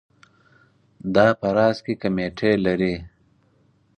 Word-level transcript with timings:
دا 1.15 1.27
په 1.39 1.47
راس 1.57 1.77
کې 1.85 1.93
کمیټې 2.01 2.51
لري. 2.65 2.95